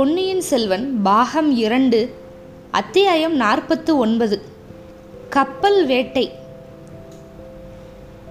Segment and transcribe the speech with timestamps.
[0.00, 2.14] பொன்னியின் செல்வன் பாகம் இரண்டு
[2.70, 4.42] அத்தியாயம் நாற்பத்து ஒன்பது.
[5.30, 6.32] கப்பல் வேட்டை.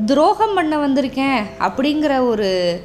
[0.05, 2.80] துரோகம் பண்ண வந்திருக்கேன் அப்படிங்கிற ஒரு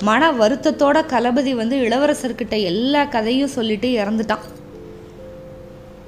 [0.00, 4.44] மன வருத்தத்தோட களபதி வந்து இளவரசர்கிட்ட எல்லா கதையும் சொல்லிட்டு இறந்துட்டான்.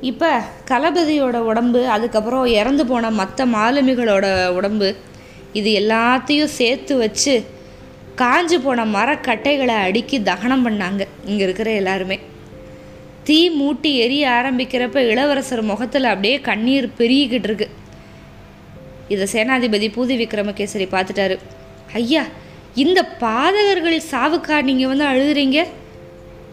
[0.00, 4.94] இப்போ களபதியோட உடம்பு அதுக்கப்புறம் இறந்து போன மற்ற மாலுமிகளோட உடம்பு
[5.52, 7.44] இது எல்லாத்தையும் சேர்த்து வச்சு
[8.20, 11.02] காஞ்சு போன மரக்கட்டைகளை அடுக்கி தகனம் பண்ணாங்க.
[11.24, 12.18] இங்கே இருக்கிற எல்லாருமே.
[13.26, 17.68] தீ மூட்டி எரிய ஆரம்பிக்கிறப்ப இளவரசர் முகத்தில் அப்படியே கண்ணீர் பெருகிக்கிட்டு இருக்கு.
[19.14, 21.36] இதை சேனாதிபதி பூதி விக்ரமகேசரி பார்த்துட்டாரு.
[22.00, 22.24] ஐயா
[22.82, 25.60] இந்த பாதகர்கள் சாவுக்கா நீங்கள் வந்து அழுதுறீங்க?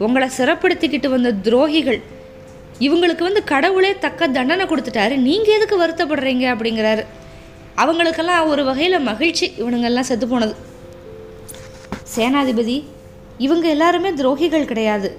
[0.05, 1.99] உங்களை சிறப்படுத்திக்கிட்டு வந்த துரோகிகள்
[2.85, 5.15] இவங்களுக்கு வந்து கடவுளே தக்க தண்டனை கொடுத்துட்டாரு.
[5.27, 7.03] நீங்கள் எதுக்கு வருத்தப்படுறீங்க அப்படிங்கிறாரு.
[7.83, 9.45] அவங்களுக்கெல்லாம் ஒரு வகையில் மகிழ்ச்சி.
[9.61, 10.55] இவனுங்கெல்லாம் செத்து போனது.
[12.15, 12.77] சேனாதிபதி
[13.45, 15.09] இவங்க எல்லாருமே துரோகிகள் கிடையாது.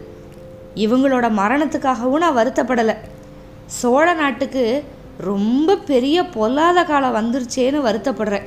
[0.84, 2.94] இவங்களோட மரணத்துக்காகவும் நான் வருத்தப்படலை.
[3.78, 4.84] சோழ நாட்டுக்கு
[5.30, 8.46] ரொம்ப பெரிய பொல்லாத காலம் வந்துருச்சேன்னு வருத்தப்படுறேன்.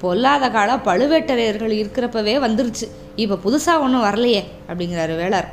[0.00, 2.86] பொல்லாத காலம் பழுவேட்டரையர்கள் இருக்கிறப்பவே வந்துருச்சு.
[3.22, 5.48] இப்போ புதுசாக ஒன்றும் வரலையே அப்படிங்கிறாரு வேளார்.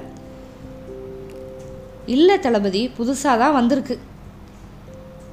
[2.15, 3.95] இல்லை தளபதி புதுசாக தான் வந்திருக்கு.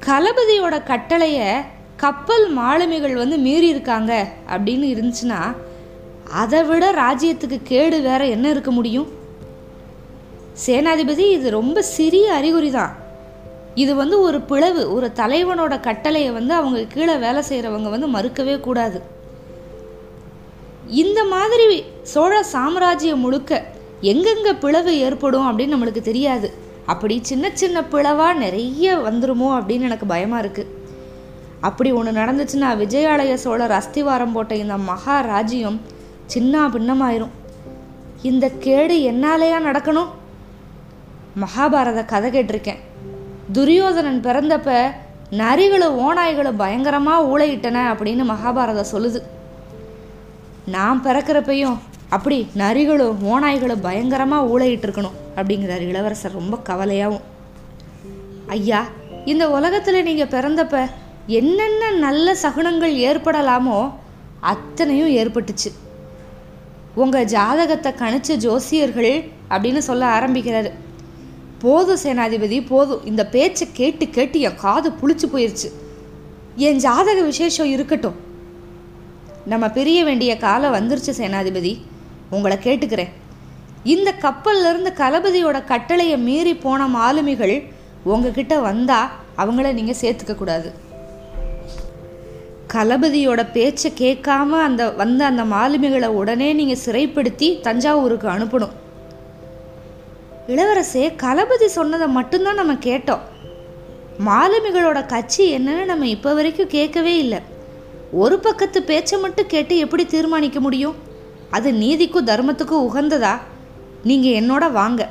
[0.07, 1.49] கலபதியோட கட்டளையை
[1.97, 4.13] கப்பல் மாலுமிகள் வந்து மீறி இருக்காங்க
[4.55, 5.41] அப்படின்னு இருந்துச்சுன்னா
[6.33, 9.09] அதை விட ராஜ்யத்துக்கு கேடு வேற என்ன இருக்க முடியும்?
[10.67, 12.95] சேனாதிபதி இது ரொம்ப சிறிய அறிகுறி தான்
[13.75, 19.01] இது வந்து ஒரு பிளவு ஒரு தலைவனோட கட்டளையை வந்து அவங்க கீழே வேலை செய்கிறவங்க வந்து மறுக்கவே கூடாது.
[20.87, 23.63] இந்த மாதிரி சோழ சாம்ராஜ்யம் முழுக்க
[24.01, 26.51] எங்கெங்கே பிளவு ஏற்படும் அப்படின்னு நம்மளுக்கு தெரியாது.
[26.87, 30.79] அப்படி சின்ன சின்ன பிளவாக நிறைய வந்துருமோ அப்படின்னு எனக்கு பயமாக இருக்குது
[31.61, 35.81] அப்படி ஒன்று நடந்துச்சுன்னா விஜயாலய சோழர் அஸ்திவாரம் போட்ட இந்த மகாராஜ்யம் ராஜ்யம்
[36.33, 37.35] சின்ன பின்னமாயிரும்.
[38.31, 40.11] இந்த கேடு என்னாலேயா நடக்கணும்?
[41.43, 42.81] மகாபாரத கதை கேட்டிருக்கேன்.
[43.57, 44.71] துரியோதனன் பிறந்தப்ப
[45.43, 49.21] நரிகளும் ஓநாய்களும் பயங்கரமாக ஊழையிட்டன அப்படின்னு மகாபாரதம் சொல்லுது.
[50.75, 51.79] நான் பிறக்கிறப்பையும்
[52.17, 57.27] அப்படி நரிகளும் ஓநாய்களும் பயங்கரமாக ஊழையிட்டு இருக்கணும் அப்படிங்கிறார் இளவரசர் ரொம்ப கவலையாகவும்
[58.57, 58.81] ஐயா
[59.33, 60.77] இந்த உலகத்தில் நீங்கள் பிறந்தப்ப
[61.41, 63.79] என்னென்ன நல்ல சகுனங்கள் ஏற்படலாமோ
[64.53, 65.71] அத்தனையும் ஏற்பட்டுச்சு.
[66.95, 70.71] உங்கள் ஜாதகத்தை கணிச்ச ஜோசியர்கள் அப்படின்னு சொல்ல ஆரம்பிக்கிறாரு.
[71.59, 75.73] போதும் சேனாதிபதி போதும் இந்த பேச்சை கேட்டு கேட்டு என் காது புளிச்சு போயிருச்சு.
[76.57, 78.15] என் ஜாதக விசேஷம் இருக்கட்டும்.
[79.47, 81.81] நம்ம பிரிய வேண்டிய காலம் வந்துருச்சு சேனாதிபதி.
[82.31, 83.09] உங்களை கேட்டுக்கிறேன்.
[83.85, 87.63] இந்த கப்பல்லேருந்து களபதியோட கலபதியோட கட்டளையை மீறி போன மாலுமிகள்
[88.05, 90.89] உங்ககிட்ட வந்தால் அவங்கள நீங்கள் சேர்த்துக்க கூடாது.
[92.73, 98.75] களபதியோட பேச்சை கேட்காம அந்த வந்த அந்த மாலுமிகளை உடனே நீங்கள் சிறைப்படுத்தி தஞ்சாவூருக்கு அனுப்பணும்.
[100.55, 103.25] இளவரசே களபதி சொன்னதை மட்டும்தான் நம்ம கேட்டோம்.
[104.29, 107.41] மாலுமிகளோட கட்சி என்னன்னு நம்ம இப்போ வரைக்கும் கேட்கவே இல்லை.
[108.23, 110.97] ஒரு பக்கத்து பேச்சை மட்டும் கேட்டு எப்படி தீர்மானிக்க முடியும்?
[111.57, 113.35] அது நீதிக்கும் தர்மத்துக்கும் உகந்ததா?
[114.11, 115.03] நீங்கள் என்னோட வாங்க.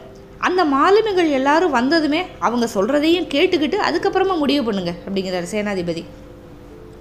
[0.47, 6.03] அந்த மாலுமிகள் எல்லாரும் வந்ததுமே அவங்க சொல்கிறதையும் கேட்டுக்கிட்டு அதுக்கப்புறமா முடிவு பண்ணுங்க அப்படிங்கிறார் சேனாதிபதி.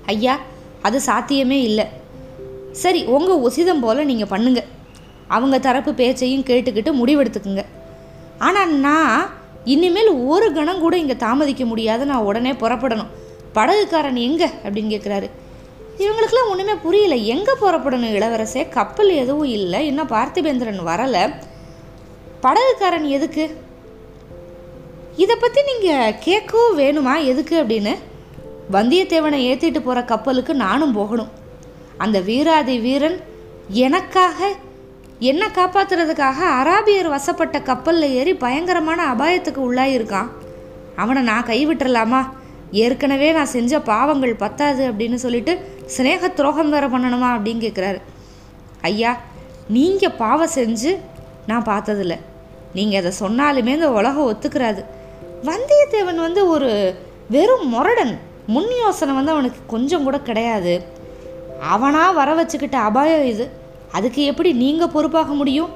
[0.09, 0.35] ஐயா
[0.83, 1.87] அது சாத்தியமே இல்லை.
[2.83, 4.61] சரி உங்கள் உசிதம் போல் நீங்கள் பண்ணுங்க.
[5.29, 7.65] அவங்க தரப்பு பேச்சையும் கேட்டுக்கிட்டு முடிவெடுத்துக்குங்க.
[8.39, 9.31] ஆனால் நான்
[9.65, 12.07] இனிமேல் ஒரு கணம் கூட இங்கே தாமதிக்க முடியாது.
[12.07, 13.13] நான் உடனே புறப்படணும்.
[13.55, 14.49] படகுக்காரன் எங்கே?
[14.65, 15.29] அப்படின்னு கேட்குறாரு
[15.99, 17.15] இவங்களுக்கெல்லாம் ஒன்றுமே புரியல.
[17.15, 18.15] எங்கே புறப்படணும்?
[18.19, 19.87] இளவரசே கப்பல் எதுவும் இல்லை.
[19.87, 21.23] இன்னும் பார்த்திபேந்திரன் வரலை.
[22.43, 23.45] படகுக்காரன் எதுக்கு?
[25.17, 27.25] இதை பற்றி நீங்கள் கேட்கவும் வேணுமா?
[27.25, 27.95] எதுக்கு அப்படின்னு?
[28.73, 31.31] வந்தியத்தேவனை ஏற்றிட்டு போகிற கப்பலுக்கு நானும் போகணும்.
[31.97, 33.21] அந்த வீராதி வீரன்
[33.69, 34.49] எனக்காக
[35.19, 40.29] என்னை காப்பாத்துறதுக்காக அராபியர் வசப்பட்ட கப்பலில் ஏறி பயங்கரமான அபாயத்துக்கு உள்ளாயிருக்கான்.
[40.97, 42.21] அவனை நான் கைவிட்டுறலாமா?
[42.71, 45.53] ஏற்கனவே நான் செஞ்ச பாவங்கள் பத்தாது அப்படின்னு சொல்லிட்டு
[45.87, 48.01] சிநேக துரோகம் வேற பண்ணணுமா அப்படின்னு கேட்குறாரு
[48.81, 49.17] ஐயா
[49.69, 50.97] நீங்கள் பாவம் செஞ்சு
[51.47, 52.15] நான் பார்த்ததில்ல.
[52.75, 54.85] நீங்கள் அதை சொன்னாலுமே இந்த உலகம் ஒத்துக்கிறாது.
[55.43, 56.95] வந்தியத்தேவன் வந்து ஒரு
[57.29, 58.27] வெறும் முரடன்.
[58.55, 60.75] முன் யோசனை வந்து அவனுக்கு கொஞ்சம் கூட கிடையாது.
[61.73, 63.45] அவனாக வர வச்சுக்கிட்ட அபாயம் இது.
[63.93, 65.73] அதுக்கு எப்படி நீங்கள் பொறுப்பாக முடியும்?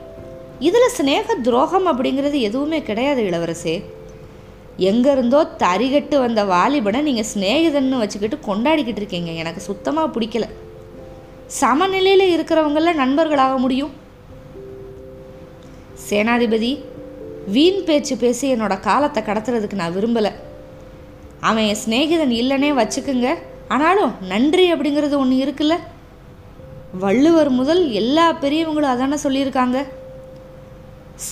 [0.69, 3.75] இதில் சிநேக துரோகம் அப்படிங்கிறது எதுவுமே கிடையாது இளவரசே.
[4.91, 9.31] எங்கேருந்தோ தறிகட்டு வந்த வாலிபனை நீங்கள் சிநேகிதன்னு வச்சுக்கிட்டு கொண்டாடிக்கிட்டு இருக்கீங்க.
[9.31, 10.47] எனக்கு சுத்தமாக பிடிக்கல.
[11.47, 13.93] சமநிலையில் இருக்கிறவங்கள நண்பர்களாக முடியும்.
[16.09, 16.73] சேனாதிபதி
[17.57, 20.33] வீண் பேச்சு பேசி என்னோட காலத்தை கடத்துறதுக்கு நான் விரும்பலை.
[21.49, 23.29] அவன் என் சிநேகிதன் இல்லைன்னே வச்சுக்குங்க.
[23.69, 25.77] ஆனாலும் நன்றி அப்படிங்கிறது ஒன்று இருக்குல்ல?
[27.03, 29.79] வள்ளுவர் முதல் எல்லா பெரியவங்களும் அதானே சொல்லியிருக்காங்க?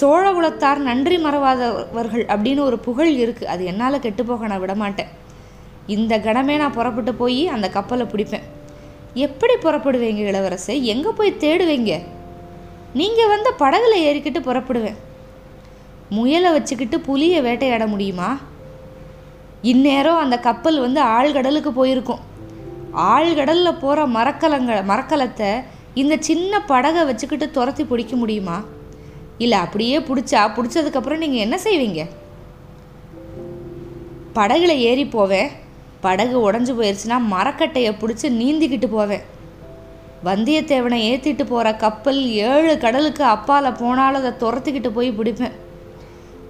[0.01, 5.11] சோழகுலத்தார் நன்றி மறவாதவர்கள் அப்படின்னு ஒரு புகழ் இருக்குது அது என்னால் கெட்டு போக நான் விடமாட்டேன்.
[5.87, 8.47] இந்த கணமே நான் புறப்பட்டு போய் அந்த கப்பலை பிடிப்பேன்.
[9.15, 10.75] எப்படி புறப்படுவீங்க இளவரசை?
[10.93, 11.93] எங்கே போய் தேடுவீங்க?
[12.95, 14.99] நீங்கள் வந்து படகுல ஏறிக்கிட்டு புறப்படுவேன்.
[16.09, 18.31] முயலை வச்சுக்கிட்டு புலியை வேட்டையாட முடியுமா?
[19.63, 22.19] இந்நேரம் அந்த கப்பல் வந்து ஆழ்கடலுக்கு போயிருக்கும்.
[22.97, 25.63] ஆழ்கடலில் போகிற மரக்கலங்க மரக்கலத்தை
[25.95, 28.63] இந்த சின்ன படகை வச்சுக்கிட்டு துரத்தி பிடிக்க முடியுமா?
[29.39, 32.09] இல்லை அப்படியே பிடிச்சா பிடிச்சதுக்கப்புறம் நீங்கள் என்ன செய்வீங்க?
[34.35, 35.49] படகுல ஏறி போவேன்.
[36.01, 39.21] படகு உடஞ்சி போயிடுச்சுன்னா மரக்கட்டையை பிடிச்சி நீந்திக்கிட்டு போவேன்.
[40.25, 45.53] வந்தியத்தேவனை ஏற்றிட்டு போகிற கப்பல் ஏழு கடலுக்கு அப்பால் போனாலும் அதை துரத்திக்கிட்டு போய் பிடிப்பேன்.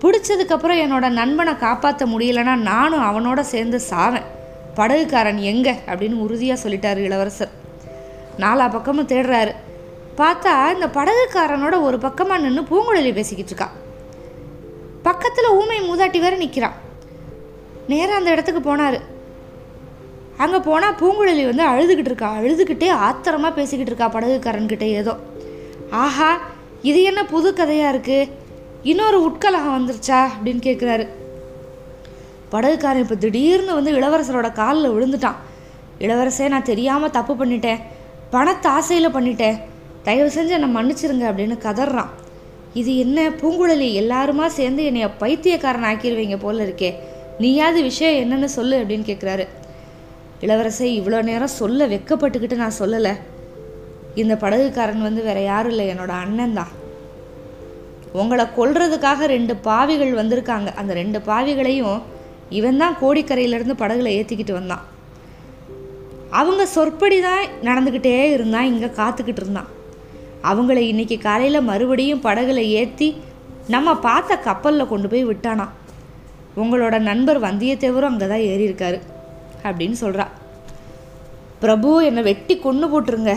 [0.03, 4.29] பிடிச்சதுக்கப்புறம் என்னோட நண்பனை காப்பாற்ற முடியலன்னா நானும் அவனோட சேர்ந்து சாவேன்.
[4.75, 5.75] படகுக்காரன் எங்கே?
[5.87, 7.53] அப்படின்னு உறுதியாக சொல்லிட்டாரு இளவரசர்.
[8.39, 9.53] நாலா பக்கமும் தேடுறாரு.
[10.17, 13.69] பார்த்தா இந்த படகுக்காரனோட ஒரு பக்கமாக நின்று பூங்குழலி பேசிக்கிட்டு இருக்கா.
[15.03, 16.77] பக்கத்தில் ஊமை மூதாட்டி வேற நிற்கிறான்
[17.87, 19.01] நேராக அந்த இடத்துக்கு போனார்.
[20.37, 22.35] அங்கே போனால் பூங்குழலி வந்து அழுதுகிட்டு இருக்கா.
[22.37, 25.17] அழுதுகிட்டே ஆத்திரமாக பேசிக்கிட்டு இருக்கா படகுக்காரன்கிட்ட ஏதோ.
[25.91, 26.41] ஆஹா
[26.83, 28.29] இது என்ன புது கதையாக இருக்குது
[28.83, 31.09] இன்னொரு உட்கலகம் வந்துருச்சா அப்படின்னு கேட்குறாரு
[32.53, 35.37] படகுக்காரன் இப்போ திடீர்னு வந்து இளவரசரோட காலில் விழுந்துட்டான்.
[35.99, 37.81] இளவரசே நான் தெரியாமல் தப்பு பண்ணிட்டேன்.
[38.31, 39.61] பணத்தை ஆசையில் பண்ணிட்டேன்.
[40.03, 42.11] தயவு செஞ்சு என்னை மன்னிச்சிருங்க அப்படின்னு கதறான்.
[42.75, 43.89] இது என்ன பூங்குழலி?
[44.03, 46.95] எல்லாருமா சேர்ந்து என்னைய பைத்தியக்காரன் ஆக்கிடுவீங்க போல இருக்கே.
[47.39, 49.47] நீயாவது விஷயம் என்னன்னு சொல்லு அப்படின்னு கேட்குறாரு
[50.41, 53.15] இளவரசை இவ்வளோ நேரம் சொல்ல வெக்கப்பட்டுக்கிட்டு நான் சொல்லலை.
[54.15, 56.80] இந்த படகுக்காரன் வந்து வேற யாரும் இல்லை என்னோட அண்ணன் தான்
[58.19, 60.69] உங்களை கொல்றதுக்காக ரெண்டு பாவிகள் வந்திருக்காங்க.
[60.81, 61.99] அந்த ரெண்டு பாவிகளையும்
[62.59, 64.85] இவன் தான் கோடிக்கரையிலேருந்து படகுல ஏற்றிக்கிட்டு வந்தான்.
[66.41, 69.71] அவங்க சொற்படி தான் நடந்துக்கிட்டே இருந்தான் இங்கே காத்துக்கிட்டு இருந்தான்.
[70.51, 73.09] அவங்கள இன்னைக்கு காலையில் மறுபடியும் படகுல ஏற்றி
[73.75, 75.67] நம்ம பார்த்த கப்பலில் கொண்டு போய் விட்டானா.
[76.63, 78.99] உங்களோட நண்பர் வந்தியத்தேவரும் அங்கே தான் ஏறியிருக்காரு
[79.69, 80.27] அப்படின்னு சொல்கிறா
[81.63, 83.33] பிரபு என்னை வெட்டி கொண்டு போட்டுருங்க.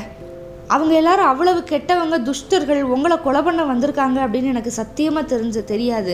[0.68, 6.13] அவங்க எல்லாரும் அவ்வளவு கெட்டவங்க துஷ்டர்கள் உங்களை கொலை பண்ண வந்திருக்காங்க அப்படின்னு எனக்கு சத்தியமாக தெரிஞ்சு தெரியாது.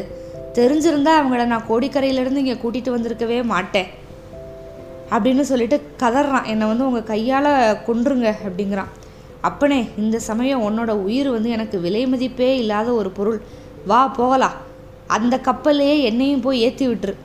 [0.53, 3.87] தெரிஞ்சிருந்தா அவங்கள நான் கோடிக்கரையிலேருந்து இங்கே கூட்டிகிட்டு வந்திருக்கவே மாட்டேன்.
[5.09, 6.45] அப்படின்னு சொல்லிட்டு கதறான்.
[6.45, 8.91] என்னை வந்து உங்கள் கையால் கொன்றுங்க அப்படிங்கிறான்.
[9.41, 13.41] அப்பனே இந்த சமயம் உன்னோட உயிர் வந்து எனக்கு விலை மதிப்பே இல்லாத ஒரு பொருள்.
[13.85, 14.53] வா போகலாம்.
[15.07, 17.15] அந்த கப்பல்லையே என்னையும் போய் ஏற்றி விட்டுரு.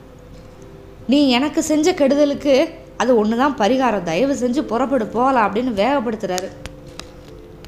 [1.07, 4.03] நீ எனக்கு செஞ்ச கெடுதலுக்கு அது ஒன்று தான் பரிகாரம்.
[4.03, 6.49] தயவு செஞ்சு புறப்படு போகலாம் அப்படின்னு வேகப்படுத்துகிறாரு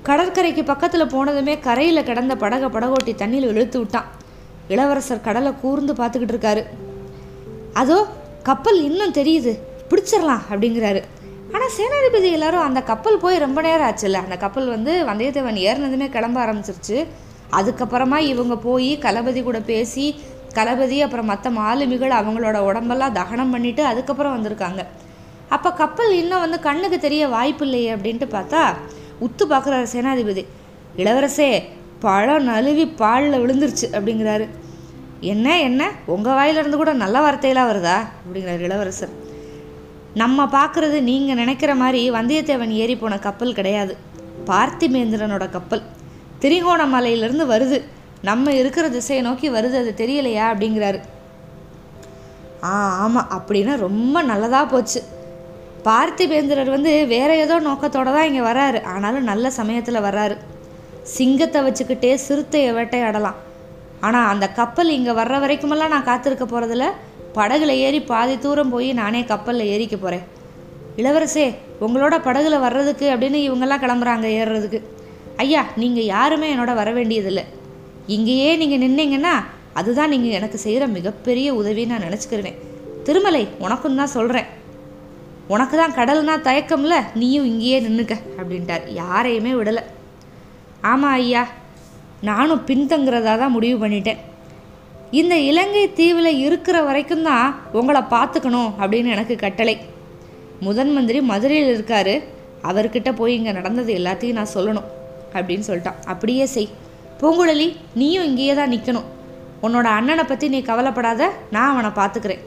[0.08, 4.08] கடற்கரைக்கு பக்கத்தில் போனதுமே கரையில் கிடந்த படகை படகோட்டி தண்ணியில் இழுத்து விட்டான்.
[4.74, 6.64] இளவரசர் கடலை கூர்ந்து பார்த்துக்கிட்டு இருக்காரு.
[7.82, 7.98] அதோ
[8.50, 9.54] கப்பல் இன்னும் தெரியுது.
[9.90, 11.02] பிடிச்சிடலாம் அப்படிங்கிறாரு.
[11.54, 14.22] ஆனால் சேனாதிபதி எல்லாரும் அந்த கப்பல் போய் ரொம்ப நேரம் ஆச்சுல்ல.
[14.26, 16.98] அந்த கப்பல் வந்து வந்தியத்தேவன் ஏறினதுமே கிளம்ப ஆரம்பிச்சிருச்சு.
[17.60, 20.06] அதுக்கப்புறமா இவங்க போய் களபதி கூட பேசி
[20.58, 24.82] களபதி அப்புறம் மற்ற மாலுமிகள் அவங்களோட உடம்பெல்லாம் தகனம் பண்ணிட்டு அதுக்கப்புறம் வந்திருக்காங்க.
[25.56, 28.62] அப்போ கப்பல் இன்னும் வந்து கண்ணுக்கு தெரிய வாய்ப்பு இல்லையே அப்படின்ட்டு பார்த்தா
[29.22, 30.46] உத்து பார்க்குறாரு சேனாதிபதி.
[30.98, 31.64] இளவரசே
[32.00, 34.48] பழம் நழுவி பாலில் விழுந்துருச்சு அப்படிங்கிறாரு.
[35.20, 35.92] என்ன என்ன?
[36.06, 37.98] உங்கள் வாயிலிருந்து கூட நல்ல வார்த்தையெல்லாம் வருதா?
[38.24, 39.10] அப்படிங்கிறார் இளவரசர்.
[40.14, 43.98] நம்ம பார்க்குறது நீங்கள் நினைக்கிற மாதிரி வந்தியத்தேவன் ஏறி போன கப்பல் கிடையாது.
[44.46, 45.82] பார்த்திமேந்திரனோட கப்பல்.
[46.42, 47.84] திரிகோணமலையிலேருந்து வருது.
[48.22, 50.46] நம்ம இருக்கிற திசையை நோக்கி வருது அது தெரியலையா?
[50.54, 51.00] அப்படிங்கிறாரு.
[52.64, 55.04] ஆ ஆமாம் அப்படின்னா ரொம்ப நல்லதாக போச்சு.
[55.88, 60.36] பார்த்திபேந்திரர் வந்து வேற ஏதோ நோக்கத்தோட தான் இங்கே வராரு ஆனாலும் நல்ல சமயத்தில் வர்றாரு.
[61.18, 63.38] சிங்கத்தை வச்சுக்கிட்டே சிறுத்தையை வேட்டையாடலாம்.
[64.08, 66.88] ஆனால் அந்த கப்பல் இங்கே வர்ற வரைக்குமெல்லாம் நான் காத்திருக்க போகிறதில்ல
[67.38, 70.26] படகுல ஏறி பாதி தூரம் போய் நானே கப்பலில் ஏறிக்க போகிறேன்
[71.02, 71.46] இளவரசே
[71.86, 74.80] உங்களோட படகுல வர்றதுக்கு அப்படின்னு இவங்கெல்லாம் கிளம்புறாங்க ஏறுறதுக்கு.
[75.44, 77.44] ஐயா நீங்கள் யாருமே என்னோட வர வேண்டியதில்லை.
[78.16, 79.34] இங்கேயே நீங்கள் நின்னீங்கன்னா
[79.80, 82.58] அதுதான் நீங்கள் எனக்கு செய்கிற மிகப்பெரிய உதவின்னு நான் நினச்சிக்கிருவேன்.
[83.08, 84.48] திருமலை உனக்கும் தான் சொல்கிறேன்
[85.54, 88.86] உனக்கு தான் கடல்னா தயக்கம்ல நீயும் இங்கேயே நின்றுக்க அப்படின்ட்டார்.
[89.02, 89.84] யாரையுமே விடலை.
[90.92, 91.44] ஆமாம் ஐயா
[92.30, 94.20] நானும் பின்தங்குறதா தான் முடிவு பண்ணிட்டேன்.
[95.20, 99.76] இந்த இலங்கை தீவில் இருக்கிற வரைக்கும் தான் உங்களை பார்த்துக்கணும் அப்படின்னு எனக்கு கட்டளை.
[100.66, 102.16] முதன் மந்திரி மதுரையில் இருக்காரு
[102.70, 104.88] அவர்கிட்ட போய் இங்கே நடந்தது எல்லாத்தையும் நான் சொல்லணும்
[105.38, 106.02] அப்படின்னு சொல்லிட்டான்.
[106.14, 106.70] அப்படியே செய்.
[107.22, 107.68] பூங்குழலி
[108.02, 109.08] நீயும் இங்கேயே தான் நிற்கணும்
[109.66, 112.44] உன்னோட அண்ணனை பற்றி நீ கவலைப்படாத நான் அவனை பார்த்துக்கிறேன்.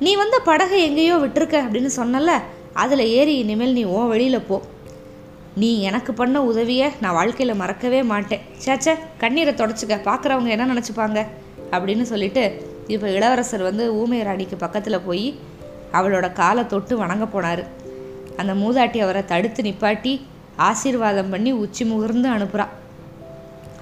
[0.00, 2.32] நீ வந்த படகை எங்கேயோ விட்டுருக்க அப்படின்னு சொன்னல
[2.72, 4.62] அதில் ஏறி இனிமேல் நீ ஓ வெளியில் போ.
[5.54, 8.40] நீ எனக்கு பண்ண உதவியை நான் வாழ்க்கையில் மறக்கவே மாட்டேன்.
[8.64, 11.26] சேச்சே கண்ணீரை தொடச்சிக்க பார்க்குறவங்க என்ன நினச்சிப்பாங்க?
[11.70, 15.38] அப்படின்னு சொல்லிட்டு இப்போ இளவரசர் வந்து ஊமை ராணிக்கு பக்கத்தில் போய்
[15.92, 17.64] அவளோட காலை தொட்டு வணங்க போனார்.
[18.36, 20.20] அந்த மூதாட்டி அவரை தடுத்து நிப்பாட்டி
[20.56, 22.66] ஆசீர்வாதம் பண்ணி உச்சி முகர்ந்து அனுப்புகிறா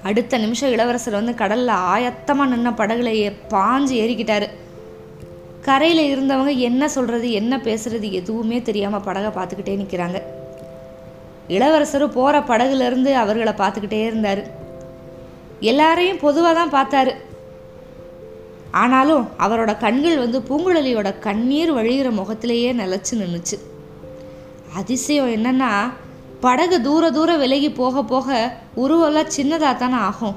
[0.03, 4.47] அடுத்த நிமிஷம் இளவரசர் வந்து கடலில் ஆயத்தமாக நின்ன படகுல பாஞ்சு ஏறிக்கிட்டாரு.
[5.67, 10.19] கரையில் இருந்தவங்க என்ன சொல்கிறது என்ன பேசுறது எதுவுமே தெரியாமல் படகை பார்த்துக்கிட்டே நிற்கிறாங்க
[11.47, 14.41] இளவரசர் போகிற படகுலேருந்து அவர்களை பார்த்துக்கிட்டே இருந்தார்.
[15.59, 17.13] எல்லாரையும் பொதுவாக தான் பார்த்தாரு.
[18.71, 23.57] ஆனாலும் அவரோட கண்கள் வந்து பூங்குழலியோட கண்ணீர் வழிகிற முகத்திலேயே நிலச்சி நின்றுச்சு
[24.75, 25.71] அதிசயம் என்னன்னா
[26.39, 28.27] படகு தூர தூர விலகி போக போக
[28.83, 30.35] உருவெல்லாம் சின்னதாக தானே ஆகும்.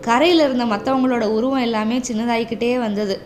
[0.00, 3.16] கரையில் இருந்த மற்றவங்களோட உருவம் எல்லாமே சின்னதாகிக்கிட்டே வந்தது.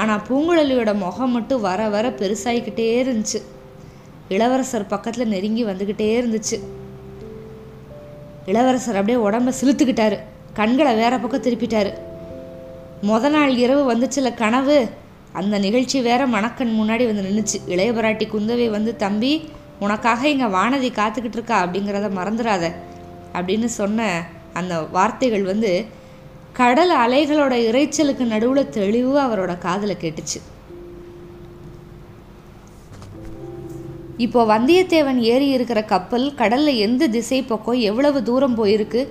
[0.00, 3.38] ஆனால் பூங்குழலியோட முகம் மட்டும் வர வர பெருசாகிக்கிட்டே இருந்துச்சு.
[4.28, 6.56] இளவரசர் பக்கத்தில் நெருங்கி வந்துக்கிட்டே இருந்துச்சு.
[8.46, 10.18] இளவரசர் அப்படியே உடம்ப சிலுத்துக்கிட்டாரு.
[10.52, 11.90] கண்களை வேற பக்கம் திருப்பிட்டாரு.
[13.02, 14.78] முத நாள் இரவு வந்துச்சுல கனவு.
[15.32, 19.32] அந்த நிகழ்ச்சி வேற மணக்கண் முன்னாடி வந்து நின்றுச்சு இளையபராட்டி குந்தவை வந்து தம்பி
[19.78, 22.64] உனக்காக இங்கே வானதி காத்துக்கிட்டு இருக்கா அப்படிங்கிறத மறந்துடாத
[23.34, 24.06] அப்படின்னு சொன்ன
[24.52, 25.70] அந்த வார்த்தைகள் வந்து
[26.58, 30.38] கடல் அலைகளோட இறைச்சலுக்கு நடுவில் தெளிவாக அவரோட காதில் கேட்டுச்சு.
[34.24, 39.02] இப்போ வந்தியத்தேவன் ஏறி இருக்கிற கப்பல் கடலில் எந்த திசை பக்கம் எவ்வளவு தூரம் போயிருக்கு?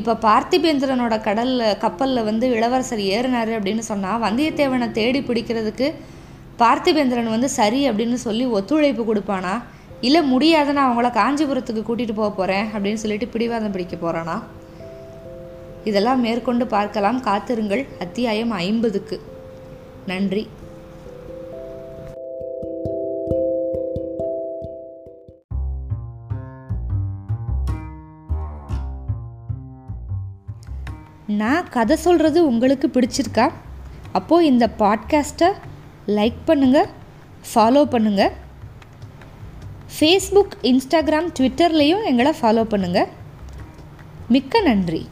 [0.00, 5.88] இப்போ பார்த்திபேந்திரனோட கடலில் கப்பலில் வந்து இளவரசர் ஏறினாரு அப்படின்னு சொன்னால் வந்தியத்தேவனை தேடி பிடிக்கிறதுக்கு
[6.62, 9.54] பார்த்திபேந்திரன் வந்து சரி அப்படின்னு சொல்லி ஒத்துழைப்பு கொடுப்பானா?
[10.08, 14.36] இல்லை முடியாதுன்னு அவங்கள காஞ்சிபுரத்துக்கு கூட்டிகிட்டு போக போகிறேன் அப்படின்னு சொல்லிட்டு பிடிவாதம் பிடிக்க போகிறானா
[15.86, 17.20] இதெல்லாம் மேற்கொண்டு பார்க்கலாம்.
[17.20, 17.86] காத்திருங்கள்.
[17.98, 19.20] அத்தியாயம் ஐம்பதுக்கு.
[20.06, 20.48] நன்றி.
[31.26, 33.52] நான் கதை சொல்கிறது உங்களுக்கு பிடிச்சிருக்கா?
[34.12, 35.52] அப்போது இந்த பாட்காஸ்ட்டை
[36.06, 36.88] லைக் பண்ணுங்கள்
[37.54, 38.32] ஃபாலோ பண்ணுங்கள்
[39.98, 43.06] ஃபேஸ்புக் இன்ஸ்டாகிராம் ட்விட்டர்லேயும் எங்களை ஃபாலோ பண்ணுங்கள்
[44.28, 45.08] மிக்க நன்றி.